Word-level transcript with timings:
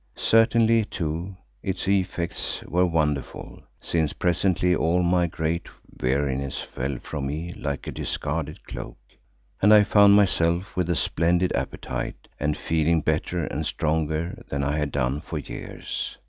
Certainly, 0.15 0.85
too, 0.85 1.35
its 1.61 1.87
effects 1.87 2.63
were 2.63 2.87
wonderful, 2.87 3.61
since 3.79 4.13
presently 4.13 4.73
all 4.73 5.03
my 5.03 5.27
great 5.27 5.67
weariness 6.01 6.59
fell 6.59 6.97
from 6.97 7.27
me 7.27 7.53
like 7.53 7.85
a 7.85 7.91
discarded 7.91 8.63
cloak, 8.63 8.97
and 9.61 9.71
I 9.71 9.83
found 9.83 10.15
myself 10.15 10.75
with 10.75 10.89
a 10.89 10.95
splendid 10.95 11.53
appetite 11.53 12.27
and 12.39 12.57
feeling 12.57 13.01
better 13.01 13.43
and 13.45 13.63
stronger 13.63 14.43
than 14.49 14.63
I 14.63 14.75
had 14.77 14.91
done 14.91 15.19
for 15.21 15.37
years. 15.37 16.17